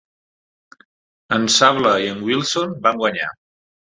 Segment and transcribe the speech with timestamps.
[1.37, 3.29] En Sable i en Wilson van guanyar.